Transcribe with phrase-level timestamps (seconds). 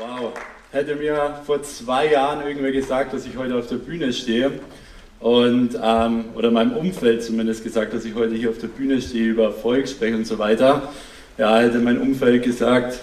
[0.00, 0.32] Wow.
[0.72, 4.50] Hätte mir vor zwei Jahren irgendwer gesagt, dass ich heute auf der Bühne stehe
[5.18, 9.28] und ähm, oder meinem Umfeld zumindest gesagt, dass ich heute hier auf der Bühne stehe,
[9.28, 10.90] über Erfolg spreche und so weiter.
[11.36, 13.00] Ja, hätte mein Umfeld gesagt,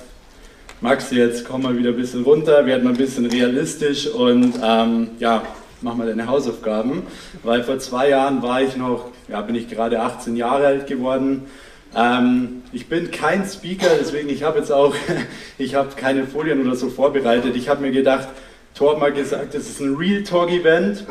[0.82, 5.10] Max, jetzt komm mal wieder ein bisschen runter, werden mal ein bisschen realistisch und ähm,
[5.20, 5.44] ja,
[5.84, 7.04] mach mal deine Hausaufgaben.
[7.44, 11.46] Weil vor zwei Jahren war ich noch, ja, bin ich gerade 18 Jahre alt geworden.
[11.96, 14.94] Ähm, ich bin kein Speaker, deswegen ich habe jetzt auch,
[15.58, 17.56] ich habe keine Folien oder so vorbereitet.
[17.56, 18.28] Ich habe mir gedacht,
[18.76, 21.06] Tor hat mal gesagt, es ist ein Real Talk Event.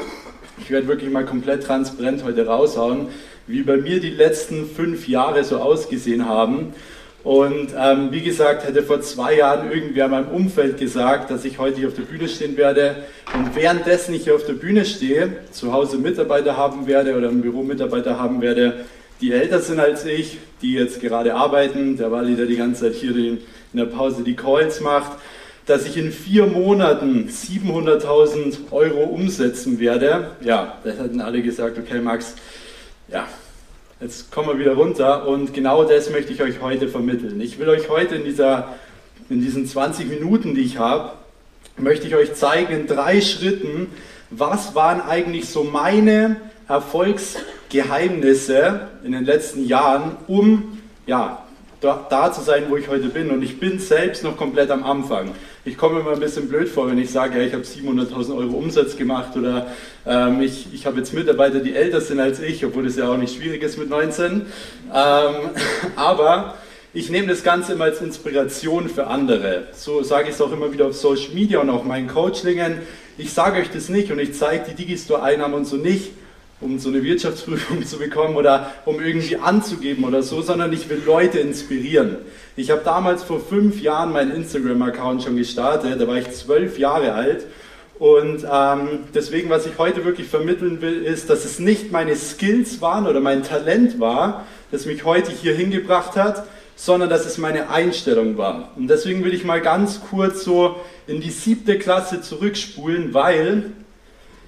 [0.59, 3.09] Ich werde wirklich mal komplett transparent heute raushauen,
[3.47, 6.73] wie bei mir die letzten fünf Jahre so ausgesehen haben.
[7.27, 11.59] Und ähm, wie gesagt, hätte vor zwei Jahren irgendwer in meinem Umfeld gesagt, dass ich
[11.59, 13.03] heute hier auf der Bühne stehen werde.
[13.35, 17.43] Und währenddessen ich hier auf der Bühne stehe, zu Hause Mitarbeiter haben werde oder im
[17.43, 18.85] Büro Mitarbeiter haben werde,
[19.21, 22.95] die älter sind als ich, die jetzt gerade arbeiten, der Wally, der die ganze Zeit
[22.95, 23.39] hier in
[23.73, 25.13] der Pause die Calls macht,
[25.67, 30.31] dass ich in vier Monaten 700.000 Euro umsetzen werde.
[30.41, 32.35] Ja, da hätten alle gesagt, okay Max,
[33.09, 33.27] ja,
[33.99, 37.41] Jetzt kommen wir wieder runter und genau das möchte ich euch heute vermitteln.
[37.41, 38.75] Ich will euch heute in, dieser,
[39.31, 41.13] in diesen 20 Minuten, die ich habe,
[41.79, 43.87] möchte ich euch zeigen in drei Schritten,
[44.29, 46.37] was waren eigentlich so meine
[47.67, 51.43] Erfolgsgeheimnisse in den letzten Jahren, um ja,
[51.81, 53.31] da, da, zu sein, wo ich heute bin.
[53.31, 55.33] Und ich bin selbst noch komplett am Anfang.
[55.65, 58.57] Ich komme immer ein bisschen blöd vor, wenn ich sage, ja, ich habe 700.000 Euro
[58.57, 59.67] Umsatz gemacht oder
[60.07, 63.17] ähm, ich, ich habe jetzt Mitarbeiter, die älter sind als ich, obwohl das ja auch
[63.17, 64.33] nicht schwierig ist mit 19.
[64.33, 64.43] Ähm,
[65.97, 66.55] aber
[66.95, 69.65] ich nehme das Ganze immer als Inspiration für andere.
[69.73, 72.79] So sage ich es auch immer wieder auf Social Media und auch meinen Coachlingen.
[73.19, 76.13] Ich sage euch das nicht und ich zeige die Digistore-Einnahmen und so nicht,
[76.61, 81.03] um so eine Wirtschaftsprüfung zu bekommen oder um irgendwie anzugeben oder so, sondern ich will
[81.05, 82.17] Leute inspirieren.
[82.57, 87.13] Ich habe damals vor fünf Jahren meinen Instagram-Account schon gestartet, da war ich zwölf Jahre
[87.13, 87.47] alt.
[87.99, 92.83] Und ähm, deswegen, was ich heute wirklich vermitteln will, ist, dass es nicht meine Skills
[92.83, 97.71] waren oder mein Talent war, das mich heute hier hingebracht hat, sondern dass es meine
[97.71, 98.73] Einstellung war.
[98.77, 103.73] Und deswegen will ich mal ganz kurz so in die siebte Klasse zurückspulen, weil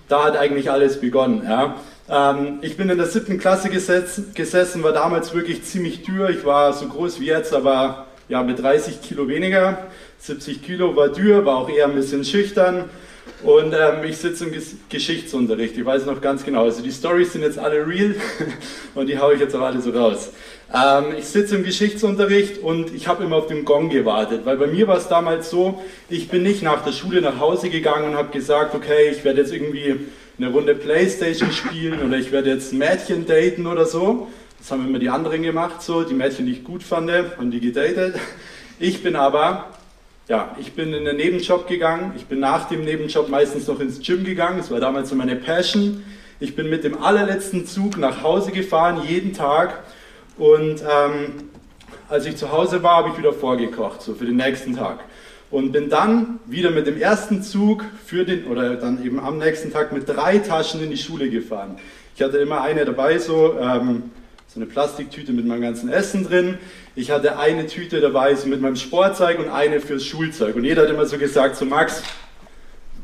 [0.08, 1.42] da hat eigentlich alles begonnen.
[1.44, 1.76] Ja.
[2.10, 6.30] Ähm, ich bin in der siebten Klasse gesessen, war damals wirklich ziemlich dürr.
[6.30, 9.86] Ich war so groß wie jetzt, aber ja, mit 30 Kilo weniger.
[10.18, 12.84] 70 Kilo war dürr, war auch eher ein bisschen schüchtern.
[13.42, 14.54] Und ähm, ich sitze im
[14.88, 16.64] Geschichtsunterricht, ich weiß noch ganz genau.
[16.64, 18.14] Also die Stories sind jetzt alle real
[18.94, 20.30] und die haue ich jetzt auch alle so raus.
[20.74, 24.66] Ähm, ich sitze im Geschichtsunterricht und ich habe immer auf den Gong gewartet, weil bei
[24.66, 28.16] mir war es damals so, ich bin nicht nach der Schule nach Hause gegangen und
[28.16, 30.00] habe gesagt, okay, ich werde jetzt irgendwie
[30.38, 34.28] eine Runde Playstation spielen oder ich werde jetzt Mädchen daten oder so.
[34.58, 37.60] Das haben immer die anderen gemacht, so die Mädchen, die ich gut fand, haben die
[37.60, 38.14] gedatet.
[38.78, 39.70] Ich bin aber,
[40.28, 42.12] ja, ich bin in den Nebenjob gegangen.
[42.16, 44.58] Ich bin nach dem Nebenjob meistens noch ins Gym gegangen.
[44.58, 46.04] Das war damals so meine Passion.
[46.38, 49.82] Ich bin mit dem allerletzten Zug nach Hause gefahren, jeden Tag.
[50.36, 51.50] Und ähm,
[52.08, 55.00] als ich zu Hause war, habe ich wieder vorgekocht, so für den nächsten Tag
[55.50, 59.72] und bin dann wieder mit dem ersten Zug für den, oder dann eben am nächsten
[59.72, 61.76] Tag mit drei Taschen in die Schule gefahren.
[62.14, 64.10] Ich hatte immer eine dabei, so, ähm,
[64.46, 66.58] so eine Plastiktüte mit meinem ganzen Essen drin.
[66.96, 70.56] Ich hatte eine Tüte dabei, so mit meinem Sportzeug und eine fürs Schulzeug.
[70.56, 72.02] Und jeder hat immer so gesagt, so Max,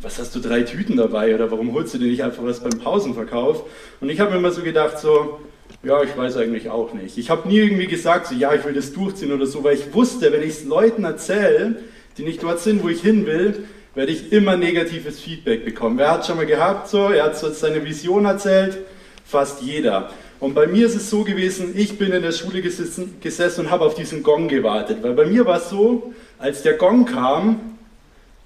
[0.02, 2.78] was hast du drei Tüten dabei oder warum holst du dir nicht einfach was beim
[2.78, 3.64] Pausenverkauf?
[4.00, 5.40] Und ich habe mir immer so gedacht, so,
[5.82, 7.16] ja, ich weiß eigentlich auch nicht.
[7.16, 9.94] Ich habe nie irgendwie gesagt, so, ja, ich will das durchziehen oder so, weil ich
[9.94, 11.76] wusste, wenn ich es Leuten erzähle,
[12.16, 13.64] die nicht dort sind, wo ich hin will,
[13.94, 15.98] werde ich immer negatives Feedback bekommen.
[15.98, 17.10] Wer hat schon mal gehabt so?
[17.10, 18.78] Er hat so seine Vision erzählt?
[19.24, 20.10] Fast jeder.
[20.40, 23.70] Und bei mir ist es so gewesen, ich bin in der Schule gesessen, gesessen und
[23.70, 24.98] habe auf diesen Gong gewartet.
[25.02, 27.78] Weil bei mir war es so, als der Gong kam,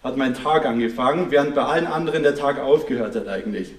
[0.04, 3.74] hat mein Tag angefangen, während bei allen anderen der Tag aufgehört hat eigentlich.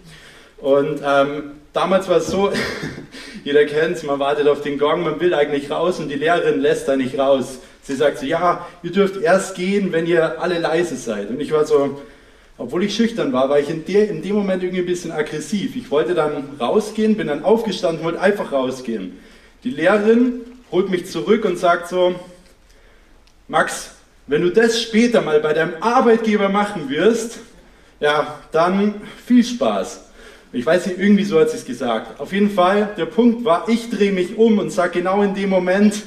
[0.58, 2.52] Und ähm, damals war es so,
[3.44, 6.60] jeder kennt es, man wartet auf den Gong, man will eigentlich raus und die Lehrerin
[6.60, 7.60] lässt da nicht raus.
[7.90, 11.32] Sie sagt so, ja, ihr dürft erst gehen, wenn ihr alle leise seid.
[11.32, 12.00] Und ich war so,
[12.56, 15.76] obwohl ich schüchtern war, war ich in, der, in dem Moment irgendwie ein bisschen aggressiv.
[15.76, 19.18] Ich wollte dann rausgehen, bin dann aufgestanden, wollte einfach rausgehen.
[19.64, 20.42] Die Lehrerin
[20.72, 22.14] holt mich zurück und sagt so,
[23.48, 23.90] Max,
[24.28, 27.40] wenn du das später mal bei deinem Arbeitgeber machen wirst,
[28.00, 30.02] ja, dann viel Spaß.
[30.54, 32.20] Ich weiß nicht, irgendwie so hat sie es gesagt.
[32.20, 35.50] Auf jeden Fall, der Punkt war, ich drehe mich um und sage genau in dem
[35.50, 36.04] Moment,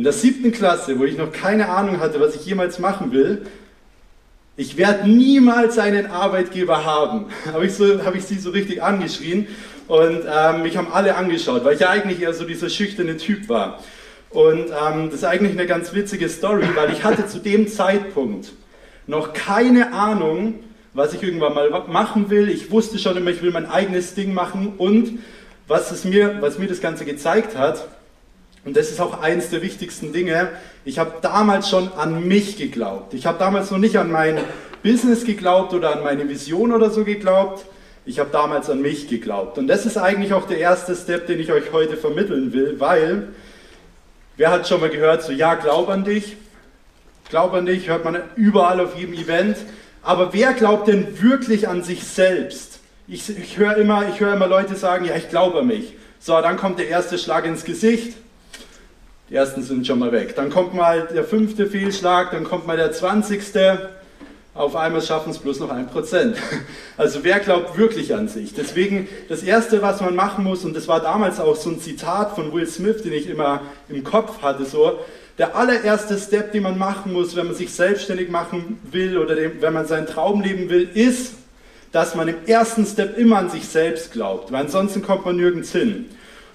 [0.00, 3.42] in der siebten Klasse, wo ich noch keine Ahnung hatte, was ich jemals machen will,
[4.56, 7.26] ich werde niemals einen Arbeitgeber haben.
[7.52, 9.46] Habe ich, so, hab ich sie so richtig angeschrien
[9.88, 13.50] und ähm, mich haben alle angeschaut, weil ich ja eigentlich eher so dieser schüchterne Typ
[13.50, 13.80] war.
[14.30, 18.52] Und ähm, das ist eigentlich eine ganz witzige Story, weil ich hatte zu dem Zeitpunkt
[19.06, 20.60] noch keine Ahnung,
[20.94, 22.48] was ich irgendwann mal machen will.
[22.48, 25.18] Ich wusste schon immer, ich will mein eigenes Ding machen und
[25.68, 27.86] was, es mir, was mir das Ganze gezeigt hat,
[28.64, 30.50] und das ist auch eines der wichtigsten Dinge,
[30.84, 33.14] ich habe damals schon an mich geglaubt.
[33.14, 34.38] Ich habe damals noch nicht an mein
[34.82, 37.64] Business geglaubt oder an meine Vision oder so geglaubt.
[38.04, 39.56] Ich habe damals an mich geglaubt.
[39.58, 43.28] Und das ist eigentlich auch der erste Step, den ich euch heute vermitteln will, weil
[44.36, 46.36] wer hat schon mal gehört, so ja, glaub an dich,
[47.28, 49.56] glaub an dich, hört man überall auf jedem Event.
[50.02, 52.80] Aber wer glaubt denn wirklich an sich selbst?
[53.06, 55.94] Ich, ich höre immer, hör immer Leute sagen, ja, ich glaube an mich.
[56.20, 58.16] So, dann kommt der erste Schlag ins Gesicht.
[59.30, 60.34] Die ersten sind schon mal weg.
[60.34, 63.90] Dann kommt mal der fünfte Fehlschlag, dann kommt mal der zwanzigste.
[64.54, 66.36] Auf einmal schaffen es bloß noch ein Prozent.
[66.96, 68.52] Also wer glaubt wirklich an sich?
[68.52, 72.34] Deswegen das Erste, was man machen muss, und das war damals auch so ein Zitat
[72.34, 74.98] von Will Smith, den ich immer im Kopf hatte, so,
[75.38, 79.72] der allererste Step, den man machen muss, wenn man sich selbstständig machen will oder wenn
[79.72, 81.36] man seinen Traum leben will, ist,
[81.92, 85.72] dass man im ersten Step immer an sich selbst glaubt, weil ansonsten kommt man nirgends
[85.72, 86.06] hin.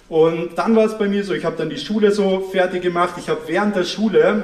[0.08, 3.16] Und dann war es bei mir so, ich habe dann die Schule so fertig gemacht,
[3.18, 4.44] ich habe während der Schule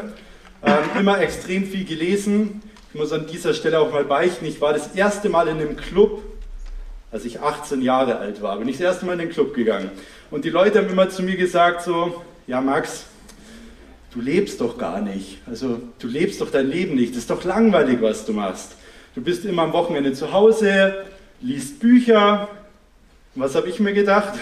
[0.64, 2.62] ähm, immer extrem viel gelesen.
[2.94, 5.78] Ich muss an dieser Stelle auch mal beichten, ich war das erste Mal in einem
[5.78, 6.24] Club,
[7.12, 9.92] als ich 18 Jahre alt war, bin ich das erste Mal in den Club gegangen.
[10.32, 13.06] Und die Leute haben immer zu mir gesagt so, ja Max,
[14.14, 15.40] du lebst doch gar nicht.
[15.46, 17.12] Also du lebst doch dein Leben nicht.
[17.12, 18.76] Das ist doch langweilig, was du machst.
[19.14, 21.06] Du bist immer am Wochenende zu Hause,
[21.42, 22.48] liest Bücher.
[23.36, 24.34] Was habe ich mir gedacht?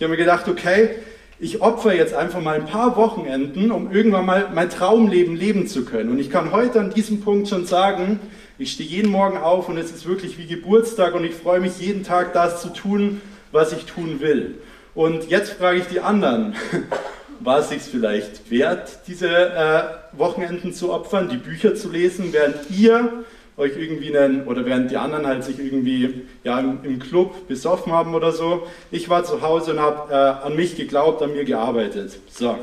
[0.00, 0.92] Ich habe mir gedacht, okay,
[1.38, 5.84] ich opfer jetzt einfach mal ein paar Wochenenden, um irgendwann mal mein Traumleben leben zu
[5.84, 6.08] können.
[6.08, 8.18] Und ich kann heute an diesem Punkt schon sagen,
[8.56, 11.78] ich stehe jeden Morgen auf und es ist wirklich wie Geburtstag und ich freue mich
[11.80, 13.20] jeden Tag, das zu tun,
[13.52, 14.62] was ich tun will.
[14.94, 16.54] Und jetzt frage ich die anderen,
[17.40, 19.82] war es sich vielleicht wert, diese äh,
[20.18, 23.22] Wochenenden zu opfern, die Bücher zu lesen, während ihr
[23.60, 28.14] euch irgendwie einen, oder während die anderen halt sich irgendwie ja, im, Club besoffen haben
[28.14, 28.66] oder so.
[28.90, 32.18] Ich war zu Hause und habe äh, an mich geglaubt, an mir gearbeitet.
[32.30, 32.56] So.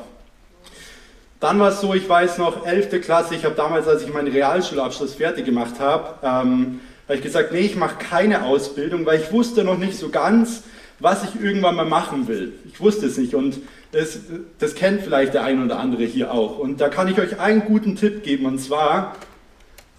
[1.39, 3.01] Dann war es so, ich weiß noch, 11.
[3.01, 7.51] Klasse, ich habe damals, als ich meinen Realschulabschluss fertig gemacht habe, ähm, habe ich gesagt,
[7.51, 10.63] nee, ich mache keine Ausbildung, weil ich wusste noch nicht so ganz,
[10.99, 12.53] was ich irgendwann mal machen will.
[12.65, 13.59] Ich wusste es nicht und
[13.91, 14.19] das,
[14.59, 16.57] das kennt vielleicht der ein oder andere hier auch.
[16.57, 19.15] Und da kann ich euch einen guten Tipp geben und zwar,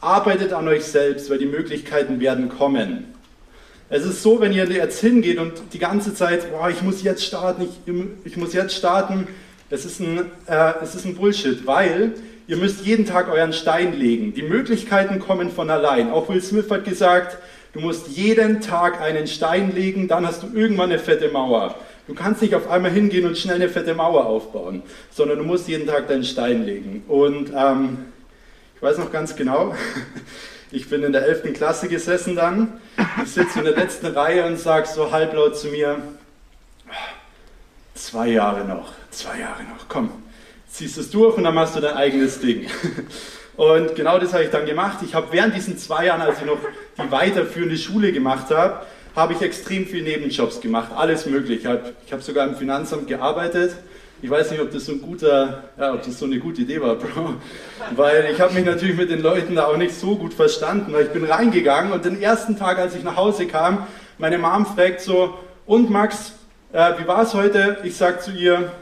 [0.01, 3.15] arbeitet an euch selbst, weil die Möglichkeiten werden kommen.
[3.91, 7.25] Es ist so, wenn ihr jetzt hingeht und die ganze Zeit, boah, ich muss jetzt
[7.25, 9.27] starten, ich, ich muss jetzt starten,
[9.71, 12.13] es ist, ein, äh, es ist ein Bullshit, weil
[12.47, 14.35] ihr müsst jeden Tag euren Stein legen.
[14.35, 16.11] Die Möglichkeiten kommen von allein.
[16.11, 17.39] Auch Will Smith hat gesagt,
[17.73, 21.75] du musst jeden Tag einen Stein legen, dann hast du irgendwann eine fette Mauer.
[22.07, 25.69] Du kannst nicht auf einmal hingehen und schnell eine fette Mauer aufbauen, sondern du musst
[25.69, 27.05] jeden Tag deinen Stein legen.
[27.07, 27.99] Und ähm,
[28.79, 29.75] ich weiß noch ganz genau,
[30.71, 31.53] ich bin in der 11.
[31.53, 32.81] Klasse gesessen dann,
[33.25, 36.01] ich sitze in der letzten Reihe und sage so halblaut zu mir,
[37.97, 40.13] zwei Jahre noch, zwei Jahre noch, komm,
[40.69, 42.69] ziehst es durch und dann machst du dein eigenes Ding.
[43.57, 44.99] Und genau das habe ich dann gemacht.
[45.03, 46.61] Ich habe während diesen zwei Jahren, als ich noch
[46.97, 51.59] die weiterführende Schule gemacht habe, habe ich extrem viel Nebenjobs gemacht, alles mögliche.
[51.59, 53.75] Ich habe hab sogar im Finanzamt gearbeitet.
[54.21, 56.81] Ich weiß nicht, ob das so ein guter, ja, ob das so eine gute Idee
[56.81, 57.35] war, Bro.
[57.95, 61.05] Weil ich habe mich natürlich mit den Leuten da auch nicht so gut verstanden, weil
[61.05, 63.87] ich bin reingegangen und den ersten Tag, als ich nach Hause kam,
[64.19, 65.35] meine Mom fragt so,
[65.67, 66.33] und Max,
[66.73, 67.79] äh, wie war es heute?
[67.85, 68.73] Ich sage zu ihr,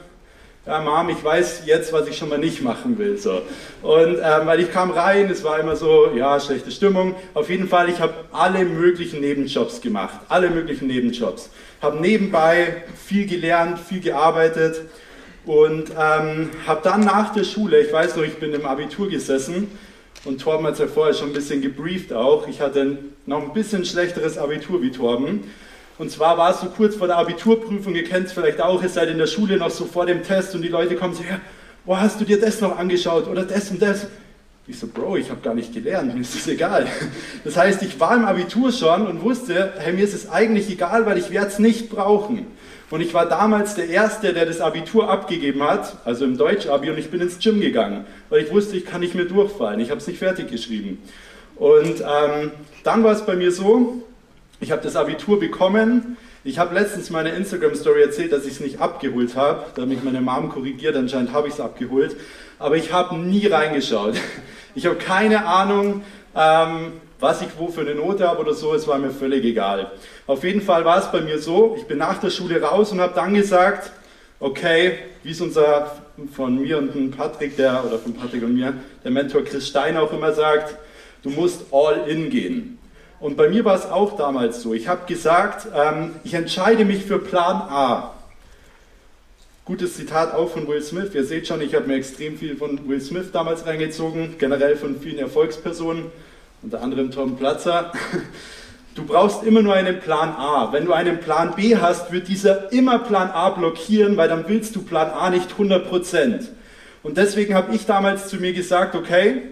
[0.64, 3.19] ja, Mom, ich weiß jetzt, was ich schon mal nicht machen will.
[3.19, 3.43] So.
[3.83, 7.14] Und ähm, weil ich kam rein, es war immer so, ja, schlechte Stimmung.
[7.35, 11.50] Auf jeden Fall, ich habe alle möglichen Nebenjobs gemacht, alle möglichen Nebenjobs.
[11.83, 14.81] Habe nebenbei viel gelernt, viel gearbeitet
[15.47, 19.69] und ähm, habe dann nach der Schule, ich weiß noch, ich bin im Abitur gesessen
[20.25, 22.49] und Torben hat es ja vorher schon ein bisschen gebrieft auch.
[22.49, 25.45] Ich hatte noch ein bisschen schlechteres Abitur wie Torben.
[25.99, 28.88] Und zwar war es so kurz vor der Abiturprüfung, ihr kennt es vielleicht auch, ihr
[28.88, 31.41] seid in der Schule noch so vor dem Test und die Leute kommen so, ja,
[31.87, 34.09] wo hast du dir das noch angeschaut oder das und das?
[34.67, 36.88] Ich so, Bro, ich habe gar nicht gelernt, mir ist das egal.
[37.45, 41.07] Das heißt, ich war im Abitur schon und wusste, hey, mir ist es eigentlich egal,
[41.07, 42.47] weil ich werde es nicht brauchen.
[42.90, 46.99] Und ich war damals der Erste, der das Abitur abgegeben hat, also im Deutsch-Abi, und
[46.99, 49.81] ich bin ins Gym gegangen, weil ich wusste, ich kann nicht mehr durchfallen.
[49.81, 51.02] Ich habe es nicht fertig geschrieben.
[51.57, 52.52] Und ähm,
[52.85, 54.05] dann war es bei mir so,
[54.61, 56.16] ich habe das Abitur bekommen.
[56.45, 59.64] Ich habe letztens meine Instagram-Story erzählt, dass ich es nicht abgeholt habe.
[59.75, 62.14] Da hat mich meine Mom korrigiert, anscheinend habe ich es abgeholt.
[62.61, 64.14] Aber ich habe nie reingeschaut.
[64.78, 66.02] Ich habe keine Ahnung,
[66.37, 68.75] ähm, was ich wo für eine Note habe oder so.
[68.75, 69.90] Es war mir völlig egal.
[70.26, 73.00] Auf jeden Fall war es bei mir so, ich bin nach der Schule raus und
[73.00, 73.90] habe dann gesagt,
[74.40, 75.92] okay, wie es unser
[76.35, 80.12] von mir und Patrick, der, oder von Patrick und mir, der Mentor Chris Stein auch
[80.12, 80.76] immer sagt,
[81.26, 82.78] Du musst all in gehen.
[83.18, 84.75] Und bei mir war es auch damals so.
[84.75, 88.14] Ich habe gesagt, ähm, ich entscheide mich für Plan A.
[89.64, 91.12] Gutes Zitat auch von Will Smith.
[91.14, 95.00] Ihr seht schon, ich habe mir extrem viel von Will Smith damals reingezogen, generell von
[95.00, 96.12] vielen Erfolgspersonen,
[96.62, 97.92] unter anderem Tom Platzer.
[98.94, 100.72] Du brauchst immer nur einen Plan A.
[100.72, 104.75] Wenn du einen Plan B hast, wird dieser immer Plan A blockieren, weil dann willst
[104.75, 106.46] du Plan A nicht 100%.
[107.02, 109.42] Und deswegen habe ich damals zu mir gesagt, okay,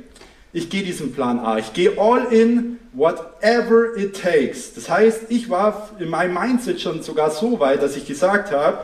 [0.55, 1.59] ich gehe diesen Plan A.
[1.59, 4.73] Ich gehe all in, whatever it takes.
[4.73, 8.79] Das heißt, ich war in meinem Mindset schon sogar so weit, dass ich gesagt habe,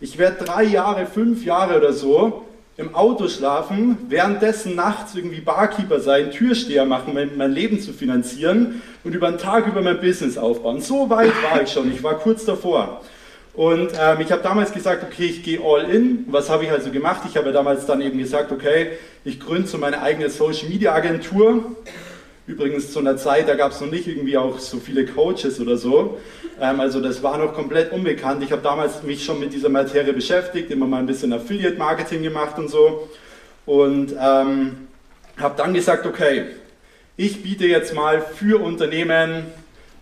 [0.00, 2.44] ich werde drei Jahre, fünf Jahre oder so
[2.78, 8.80] im Auto schlafen, währenddessen nachts irgendwie Barkeeper sein, Türsteher machen, mein, mein Leben zu finanzieren
[9.02, 10.80] und über einen Tag über mein Business aufbauen.
[10.80, 13.02] So weit war ich schon, ich war kurz davor.
[13.54, 16.24] Und ähm, ich habe damals gesagt, okay, ich gehe all in.
[16.28, 17.22] Was habe ich also gemacht?
[17.28, 18.92] Ich habe damals dann eben gesagt, okay,
[19.24, 21.64] ich gründe so meine eigene Social Media Agentur.
[22.46, 25.76] Übrigens zu einer Zeit, da gab es noch nicht irgendwie auch so viele Coaches oder
[25.76, 26.18] so.
[26.60, 28.42] Ähm, also das war noch komplett unbekannt.
[28.42, 32.22] Ich habe damals mich schon mit dieser Materie beschäftigt, immer mal ein bisschen Affiliate Marketing
[32.22, 33.08] gemacht und so.
[33.66, 34.88] Und ähm,
[35.38, 36.46] habe dann gesagt, okay,
[37.16, 39.46] ich biete jetzt mal für Unternehmen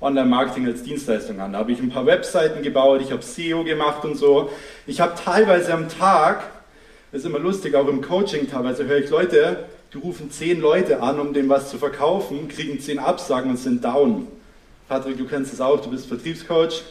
[0.00, 1.52] Online-Marketing als Dienstleistung an.
[1.52, 4.50] Da habe ich ein paar Webseiten gebaut, ich habe SEO gemacht und so.
[4.86, 6.44] Ich habe teilweise am Tag,
[7.12, 11.02] das ist immer lustig, auch im Coaching teilweise höre ich Leute, die rufen zehn Leute
[11.02, 14.26] an, um dem was zu verkaufen, kriegen zehn Absagen und sind down.
[14.88, 16.84] Patrick, du kennst es auch, du bist Vertriebscoach.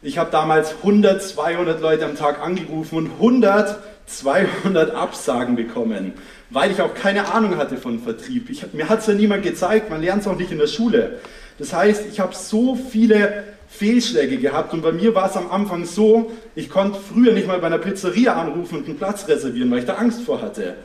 [0.00, 6.14] Ich habe damals 100, 200 Leute am Tag angerufen und 100, 200 Absagen bekommen,
[6.48, 8.48] weil ich auch keine Ahnung hatte von Vertrieb.
[8.48, 11.18] Ich, mir hat es ja niemand gezeigt, man lernt es auch nicht in der Schule.
[11.58, 15.84] Das heißt, ich habe so viele Fehlschläge gehabt und bei mir war es am Anfang
[15.84, 19.80] so, ich konnte früher nicht mal bei einer Pizzeria anrufen und einen Platz reservieren, weil
[19.80, 20.76] ich da Angst vor hatte.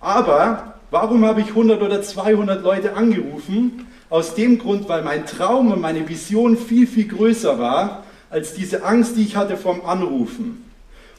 [0.00, 3.86] Aber warum habe ich 100 oder 200 Leute angerufen?
[4.10, 8.82] Aus dem Grund, weil mein Traum und meine Vision viel, viel größer war als diese
[8.84, 10.64] Angst, die ich hatte vom Anrufen.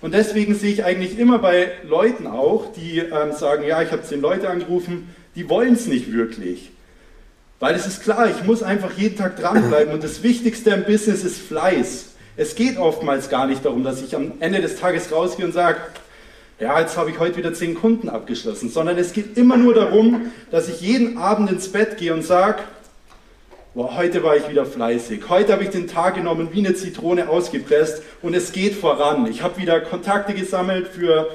[0.01, 4.03] Und deswegen sehe ich eigentlich immer bei Leuten auch, die ähm, sagen, ja, ich habe
[4.03, 6.71] zehn Leute angerufen, die wollen es nicht wirklich.
[7.59, 11.25] Weil es ist klar, ich muss einfach jeden Tag dranbleiben und das Wichtigste im Business
[11.25, 12.05] ist Fleiß.
[12.37, 15.79] Es geht oftmals gar nicht darum, dass ich am Ende des Tages rausgehe und sage,
[16.59, 20.31] ja, jetzt habe ich heute wieder zehn Kunden abgeschlossen, sondern es geht immer nur darum,
[20.51, 22.59] dass ich jeden Abend ins Bett gehe und sage,
[23.79, 25.21] Boah, heute war ich wieder fleißig.
[25.29, 29.25] Heute habe ich den Tag genommen, wie eine Zitrone ausgepresst und es geht voran.
[29.27, 31.29] Ich habe wieder Kontakte gesammelt für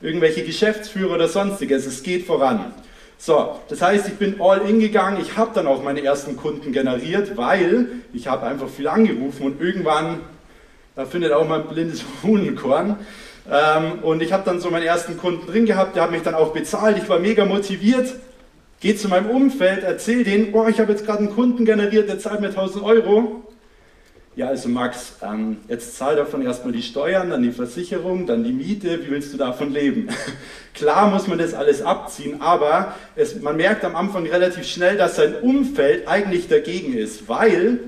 [0.00, 1.86] irgendwelche Geschäftsführer oder sonstiges.
[1.86, 2.72] Es geht voran.
[3.18, 5.18] So, das heißt, ich bin all in gegangen.
[5.20, 9.60] Ich habe dann auch meine ersten Kunden generiert, weil ich habe einfach viel angerufen und
[9.60, 10.20] irgendwann,
[10.94, 12.96] da findet auch mal blindes Huhnenkorn.
[13.50, 16.36] Ähm, und ich habe dann so meinen ersten Kunden drin gehabt, der hat mich dann
[16.36, 16.96] auch bezahlt.
[16.96, 18.14] Ich war mega motiviert
[18.80, 22.20] Geh zu meinem Umfeld, erzähl denen, oh, ich habe jetzt gerade einen Kunden generiert, der
[22.20, 23.42] zahlt mir 1000 Euro.
[24.36, 28.52] Ja, also Max, ähm, jetzt zahl davon erstmal die Steuern, dann die Versicherung, dann die
[28.52, 30.06] Miete, wie willst du davon leben?
[30.74, 35.16] Klar muss man das alles abziehen, aber es, man merkt am Anfang relativ schnell, dass
[35.16, 37.80] sein Umfeld eigentlich dagegen ist, weil,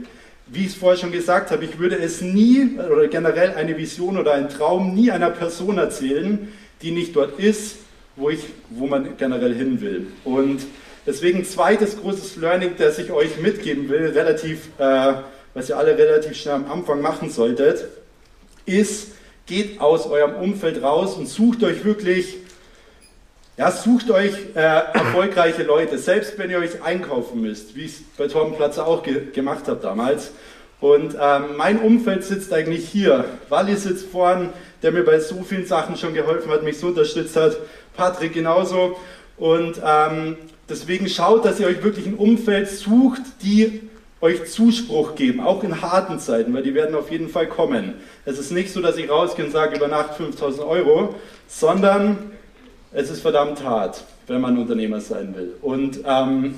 [0.49, 4.19] wie ich es vorher schon gesagt habe, ich würde es nie oder generell eine Vision
[4.19, 6.49] oder einen Traum nie einer Person erzählen,
[6.83, 7.77] die nicht dort ist,
[8.21, 10.07] wo, ich, wo man generell hin will.
[10.25, 10.61] Und
[11.07, 15.15] deswegen zweites großes Learning, das ich euch mitgeben will, relativ, äh,
[15.55, 17.87] was ihr alle relativ schnell am Anfang machen solltet,
[18.67, 19.13] ist,
[19.47, 22.37] geht aus eurem Umfeld raus und sucht euch wirklich,
[23.57, 28.03] ja, sucht euch äh, erfolgreiche Leute, selbst wenn ihr euch einkaufen müsst, wie ich es
[28.17, 30.31] bei Torben Platzer auch ge gemacht habe damals.
[30.81, 33.27] Und ähm, mein Umfeld sitzt eigentlich hier.
[33.51, 34.51] Wally sitzt vorn,
[34.83, 37.59] der mir bei so vielen Sachen schon geholfen hat, mich so unterstützt hat.
[38.01, 38.97] Patrick genauso.
[39.37, 40.37] Und ähm,
[40.71, 43.83] deswegen schaut, dass ihr euch wirklich ein Umfeld sucht, die
[44.23, 47.95] euch Zuspruch geben, auch in harten Zeiten, weil die werden auf jeden Fall kommen.
[48.25, 51.15] Es ist nicht so, dass ich rausgehe und sage, über Nacht 5000 Euro,
[51.47, 52.33] sondern
[52.93, 55.53] es ist verdammt hart, wenn man Unternehmer sein will.
[55.61, 56.55] Und ähm,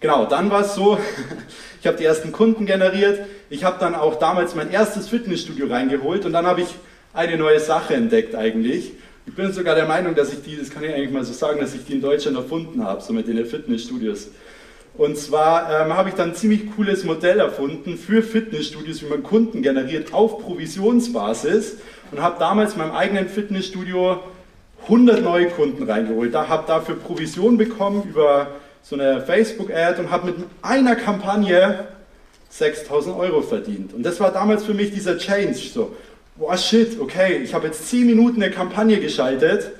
[0.00, 0.98] genau, dann war es so,
[1.80, 6.24] ich habe die ersten Kunden generiert, ich habe dann auch damals mein erstes Fitnessstudio reingeholt
[6.24, 6.74] und dann habe ich
[7.12, 8.92] eine neue Sache entdeckt eigentlich.
[9.26, 11.58] Ich bin sogar der Meinung, dass ich die, das kann ich eigentlich mal so sagen,
[11.58, 14.28] dass ich die in Deutschland erfunden habe, so mit den Fitnessstudios.
[14.96, 19.22] Und zwar ähm, habe ich dann ein ziemlich cooles Modell erfunden für Fitnessstudios, wie man
[19.22, 21.78] Kunden generiert auf Provisionsbasis
[22.12, 24.20] und habe damals in meinem eigenen Fitnessstudio
[24.82, 26.34] 100 neue Kunden reingeholt.
[26.34, 28.48] Da habe dafür Provision bekommen über
[28.82, 31.88] so eine Facebook-Ad und habe mit einer Kampagne
[32.50, 33.94] 6000 Euro verdient.
[33.94, 35.54] Und das war damals für mich dieser Change.
[35.54, 35.96] So,
[36.36, 39.70] boah shit, okay, ich habe jetzt 10 Minuten eine Kampagne geschaltet,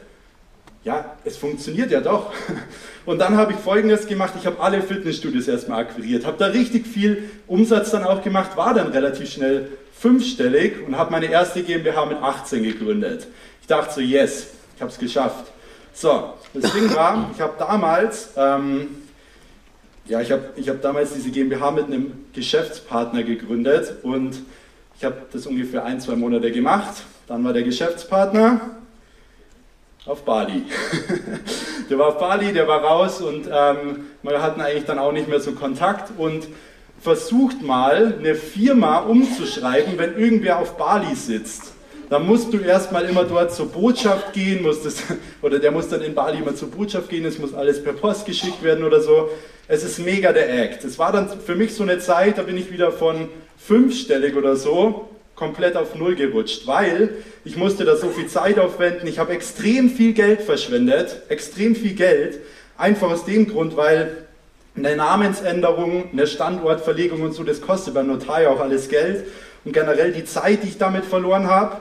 [0.84, 2.32] ja, es funktioniert ja doch.
[3.06, 6.86] Und dann habe ich Folgendes gemacht, ich habe alle Fitnessstudios erstmal akquiriert, habe da richtig
[6.86, 9.68] viel Umsatz dann auch gemacht, war dann relativ schnell
[9.98, 13.26] fünfstellig und habe meine erste GmbH mit 18 gegründet.
[13.60, 15.46] Ich dachte so, yes, ich habe es geschafft.
[15.94, 18.88] So, das Ding war, ich habe damals, ähm,
[20.06, 24.42] ja, ich habe ich hab damals diese GmbH mit einem Geschäftspartner gegründet und
[25.04, 27.02] ich habe das ungefähr ein, zwei Monate gemacht.
[27.26, 28.58] Dann war der Geschäftspartner
[30.06, 30.62] auf Bali.
[31.90, 35.28] der war auf Bali, der war raus und ähm, wir hatten eigentlich dann auch nicht
[35.28, 36.48] mehr so Kontakt und
[37.02, 41.74] versucht mal eine Firma umzuschreiben, wenn irgendwer auf Bali sitzt.
[42.08, 45.02] Dann musst du erstmal immer dort zur Botschaft gehen, musst das,
[45.42, 48.24] oder der muss dann in Bali immer zur Botschaft gehen, es muss alles per Post
[48.24, 49.28] geschickt werden oder so.
[49.68, 50.82] Es ist mega der Act.
[50.82, 53.28] Es war dann für mich so eine Zeit, da bin ich wieder von
[53.66, 57.10] fünfstellig oder so komplett auf Null gerutscht, weil
[57.44, 61.94] ich musste da so viel Zeit aufwenden, ich habe extrem viel Geld verschwendet, extrem viel
[61.94, 62.38] Geld,
[62.76, 64.24] einfach aus dem Grund, weil
[64.76, 69.24] eine Namensänderung, eine Standortverlegung und so, das kostet beim Notar ja auch alles Geld.
[69.64, 71.78] Und generell die Zeit, die ich damit verloren habe,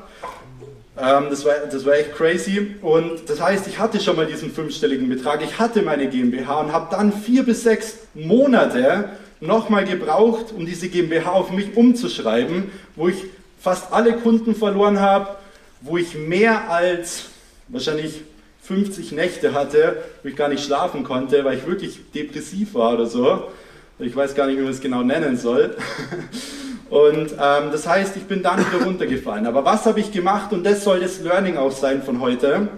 [0.97, 2.75] ähm, das, war, das war echt crazy.
[2.81, 6.71] Und das heißt, ich hatte schon mal diesen fünfstelligen Betrag, ich hatte meine GmbH und
[6.71, 9.09] habe dann vier bis sechs Monate
[9.45, 13.25] nochmal gebraucht, um diese GmbH auf mich umzuschreiben, wo ich
[13.59, 15.35] fast alle Kunden verloren habe,
[15.81, 17.25] wo ich mehr als
[17.67, 18.21] wahrscheinlich
[18.63, 23.05] 50 Nächte hatte, wo ich gar nicht schlafen konnte, weil ich wirklich depressiv war oder
[23.05, 23.49] so.
[23.99, 25.75] Ich weiß gar nicht, wie man es genau nennen soll.
[26.89, 29.47] Und ähm, das heißt, ich bin dann wieder runtergefallen.
[29.47, 30.53] Aber was habe ich gemacht?
[30.53, 32.69] Und das soll das Learning auch sein von heute.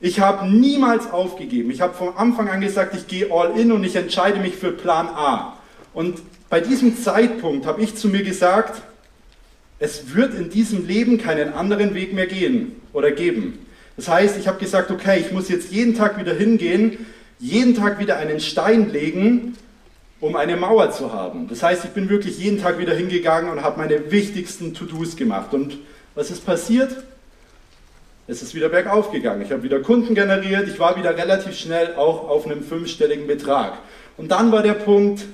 [0.00, 1.70] Ich habe niemals aufgegeben.
[1.70, 4.72] Ich habe von Anfang an gesagt, ich gehe all in und ich entscheide mich für
[4.72, 5.56] Plan A.
[5.94, 8.82] Und bei diesem Zeitpunkt habe ich zu mir gesagt,
[9.78, 13.66] es wird in diesem Leben keinen anderen Weg mehr gehen oder geben.
[13.96, 17.06] Das heißt, ich habe gesagt, okay, ich muss jetzt jeden Tag wieder hingehen,
[17.38, 19.56] jeden Tag wieder einen Stein legen,
[20.20, 21.48] um eine Mauer zu haben.
[21.48, 25.52] Das heißt, ich bin wirklich jeden Tag wieder hingegangen und habe meine wichtigsten To-Dos gemacht.
[25.52, 25.78] Und
[26.14, 27.02] was ist passiert?
[28.28, 29.42] Es ist wieder bergauf gegangen.
[29.42, 30.68] Ich habe wieder Kunden generiert.
[30.68, 33.78] Ich war wieder relativ schnell auch auf einem fünfstelligen Betrag.
[34.16, 35.24] Und dann war der Punkt,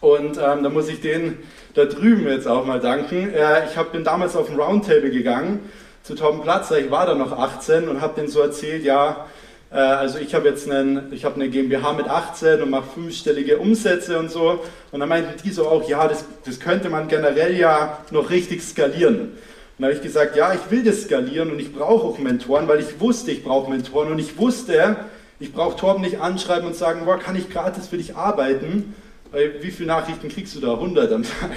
[0.00, 1.38] und ähm, da muss ich den
[1.74, 3.32] da drüben jetzt auch mal danken.
[3.32, 5.60] Äh, ich hab, bin damals auf ein Roundtable gegangen
[6.02, 6.78] zu Tom Platzer.
[6.78, 9.26] Ich war da noch 18 und habe denen so erzählt, ja,
[9.70, 13.58] äh, also ich habe jetzt einen, ich habe eine GmbH mit 18 und mache fünfstellige
[13.58, 14.60] Umsätze und so.
[14.92, 18.62] Und dann meinten die so auch, ja, das, das könnte man generell ja noch richtig
[18.62, 19.18] skalieren.
[19.18, 19.32] Und
[19.78, 22.80] dann habe ich gesagt, ja, ich will das skalieren und ich brauche auch Mentoren, weil
[22.80, 24.96] ich wusste, ich brauche Mentoren und ich wusste,
[25.38, 28.94] ich brauche Torben nicht anschreiben und sagen, boah, kann ich gratis für dich arbeiten,
[29.32, 30.72] wie viele Nachrichten kriegst du da?
[30.72, 31.50] 100 am Tag.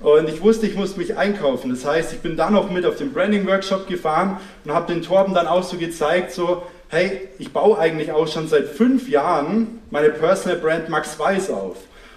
[0.00, 1.70] Und ich wusste, ich musste mich einkaufen.
[1.70, 5.34] Das heißt, ich bin dann noch mit auf den Branding-Workshop gefahren und habe den Torben
[5.34, 10.10] dann auch so gezeigt, so, hey, ich baue eigentlich auch schon seit fünf Jahren meine
[10.10, 11.76] Personal Brand Max Weiß auf.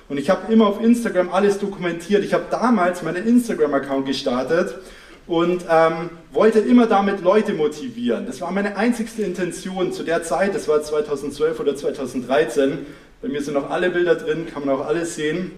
[0.09, 2.23] Und ich habe immer auf Instagram alles dokumentiert.
[2.23, 4.75] Ich habe damals meinen Instagram-Account gestartet
[5.27, 8.25] und ähm, wollte immer damit Leute motivieren.
[8.25, 12.85] Das war meine einzigste Intention zu der Zeit, das war 2012 oder 2013,
[13.23, 15.53] bei mir sind noch alle Bilder drin, kann man auch alles sehen.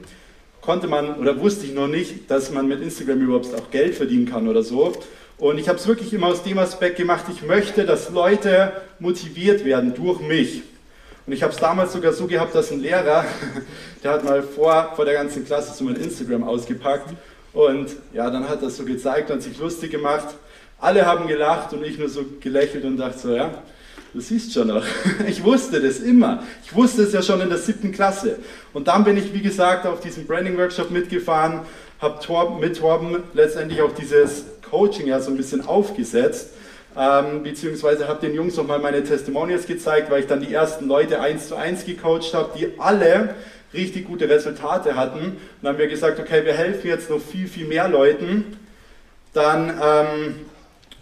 [0.62, 4.28] Konnte man oder wusste ich noch nicht, dass man mit Instagram überhaupt auch Geld verdienen
[4.28, 4.93] kann oder so.
[5.39, 9.65] Und ich habe es wirklich immer aus dem Aspekt gemacht, ich möchte, dass Leute motiviert
[9.65, 10.62] werden durch mich.
[11.25, 13.25] Und ich habe es damals sogar so gehabt, dass ein Lehrer,
[14.04, 17.15] der hat mal vor, vor der ganzen Klasse so mein Instagram ausgepackt
[17.51, 20.36] und ja, dann hat er so gezeigt und sich lustig gemacht.
[20.80, 23.49] Alle haben gelacht und ich nur so gelächelt und dachte so, ja,
[24.15, 24.86] Du siehst schon noch.
[25.28, 26.41] Ich wusste das immer.
[26.63, 28.39] Ich wusste es ja schon in der siebten Klasse.
[28.71, 31.63] Und dann bin ich, wie gesagt, auf diesen Branding-Workshop mitgefahren,
[31.99, 36.51] habe Torben, mit Torben letztendlich auch dieses Coaching ja so ein bisschen aufgesetzt.
[36.97, 41.19] Ähm, beziehungsweise habe den Jungs nochmal meine Testimonials gezeigt, weil ich dann die ersten Leute
[41.19, 43.36] eins zu eins gecoacht habe, die alle
[43.73, 45.19] richtig gute Resultate hatten.
[45.25, 48.45] Und dann haben wir gesagt, okay, wir helfen jetzt noch viel, viel mehr Leuten.
[49.34, 50.36] Dann ähm,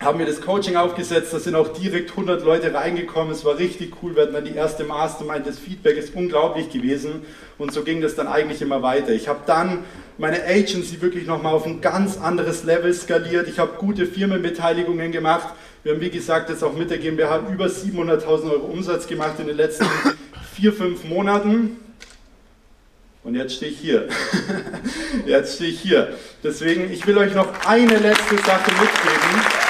[0.04, 3.94] haben wir das Coaching aufgesetzt, da sind auch direkt 100 Leute reingekommen, es war richtig
[4.02, 7.22] cool, wir hatten dann die erste Mastermind, das Feedback ist unglaublich gewesen
[7.58, 9.10] und so ging das dann eigentlich immer weiter.
[9.10, 9.80] Ich habe dann
[10.18, 15.54] meine Agency wirklich nochmal auf ein ganz anderes Level skaliert, ich habe gute Firmenbeteiligungen gemacht,
[15.84, 19.48] wir haben wie gesagt jetzt auch mit der GmbH über 700.000 Euro Umsatz gemacht in
[19.48, 19.86] den letzten
[20.54, 21.78] vier, fünf Monaten.
[23.24, 24.10] Und jetzt stehe ich hier.
[25.26, 26.10] Jetzt stehe ich hier.
[26.44, 29.64] Deswegen, ich will euch noch eine letzte Sache mitgeben.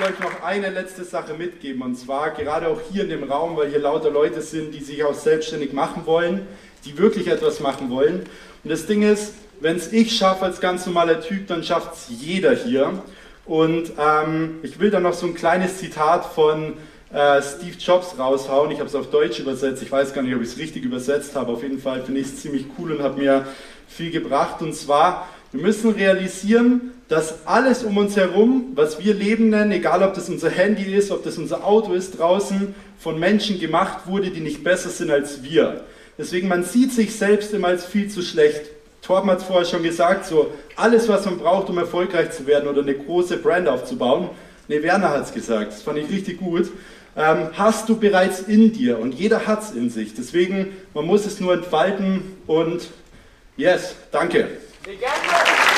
[0.00, 3.56] will euch noch eine letzte Sache mitgeben und zwar gerade auch hier in dem Raum,
[3.56, 6.46] weil hier lauter Leute sind, die sich auch selbstständig machen wollen,
[6.84, 8.26] die wirklich etwas machen wollen.
[8.64, 12.06] Und das Ding ist, wenn es ich schaffe als ganz normaler Typ, dann schafft es
[12.08, 13.00] jeder hier.
[13.46, 16.74] Und ähm, ich will da noch so ein kleines Zitat von
[17.12, 18.72] äh, Steve Jobs raushauen.
[18.72, 19.82] Ich habe es auf Deutsch übersetzt.
[19.82, 21.52] Ich weiß gar nicht, ob ich es richtig übersetzt habe.
[21.52, 23.46] Auf jeden Fall finde ich es ziemlich cool und hat mir
[23.88, 24.62] viel gebracht.
[24.62, 30.02] Und zwar, wir müssen realisieren, dass alles um uns herum, was wir Leben nennen, egal
[30.02, 34.30] ob das unser Handy ist, ob das unser Auto ist draußen, von Menschen gemacht wurde,
[34.30, 35.84] die nicht besser sind als wir.
[36.18, 38.62] Deswegen, man sieht sich selbst immer als viel zu schlecht.
[39.02, 42.68] Torben hat es vorher schon gesagt, so alles, was man braucht, um erfolgreich zu werden
[42.68, 44.28] oder eine große Brand aufzubauen,
[44.68, 46.70] ne, Werner hat es gesagt, das fand ich richtig gut,
[47.16, 50.14] ähm, hast du bereits in dir und jeder hat es in sich.
[50.14, 52.88] Deswegen, man muss es nur entfalten und
[53.56, 54.46] yes, danke.
[54.82, 55.69] Obrigado!